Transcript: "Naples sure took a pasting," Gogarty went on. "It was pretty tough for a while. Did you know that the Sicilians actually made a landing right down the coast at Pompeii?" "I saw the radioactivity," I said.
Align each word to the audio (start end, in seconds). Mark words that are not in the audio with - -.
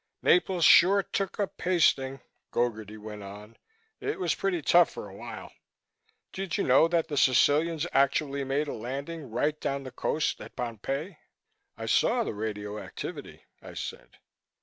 "Naples 0.23 0.65
sure 0.65 1.03
took 1.03 1.37
a 1.37 1.45
pasting," 1.45 2.21
Gogarty 2.51 2.97
went 2.97 3.21
on. 3.21 3.55
"It 3.99 4.19
was 4.19 4.33
pretty 4.33 4.63
tough 4.63 4.89
for 4.89 5.07
a 5.07 5.13
while. 5.15 5.53
Did 6.33 6.57
you 6.57 6.63
know 6.63 6.87
that 6.87 7.07
the 7.07 7.17
Sicilians 7.17 7.85
actually 7.91 8.43
made 8.43 8.67
a 8.67 8.73
landing 8.73 9.29
right 9.29 9.61
down 9.61 9.83
the 9.83 9.91
coast 9.91 10.41
at 10.41 10.55
Pompeii?" 10.55 11.19
"I 11.77 11.85
saw 11.85 12.23
the 12.23 12.33
radioactivity," 12.33 13.43
I 13.61 13.75
said. 13.75 14.17